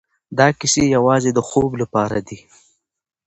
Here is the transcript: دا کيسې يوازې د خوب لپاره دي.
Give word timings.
دا 0.37 0.47
کيسې 0.59 0.83
يوازې 0.95 1.29
د 1.33 1.39
خوب 1.49 1.71
لپاره 1.81 2.17
دي. 2.27 2.39